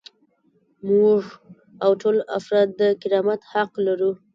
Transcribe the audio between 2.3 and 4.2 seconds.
افراد د کرامت حق لرو.